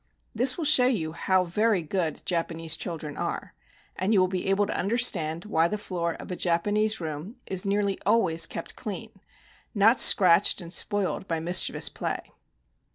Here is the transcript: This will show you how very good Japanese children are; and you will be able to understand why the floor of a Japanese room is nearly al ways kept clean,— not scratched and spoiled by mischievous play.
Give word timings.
This 0.33 0.57
will 0.57 0.65
show 0.65 0.87
you 0.87 1.11
how 1.13 1.43
very 1.43 1.83
good 1.83 2.23
Japanese 2.25 2.75
children 2.75 3.15
are; 3.17 3.53
and 3.95 4.11
you 4.11 4.19
will 4.19 4.27
be 4.27 4.47
able 4.47 4.65
to 4.65 4.75
understand 4.75 5.45
why 5.45 5.67
the 5.67 5.77
floor 5.77 6.15
of 6.15 6.31
a 6.31 6.35
Japanese 6.35 6.99
room 6.99 7.35
is 7.45 7.67
nearly 7.67 7.99
al 8.03 8.23
ways 8.23 8.47
kept 8.47 8.75
clean,— 8.75 9.11
not 9.75 9.99
scratched 9.99 10.59
and 10.59 10.73
spoiled 10.73 11.27
by 11.27 11.39
mischievous 11.39 11.87
play. 11.87 12.31